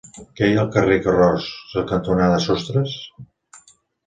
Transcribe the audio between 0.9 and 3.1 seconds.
Carroç cantonada Sostres?